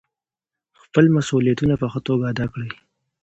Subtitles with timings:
[0.81, 2.71] خپل مسؤلیتونه په ښه توګه ادا کړئ.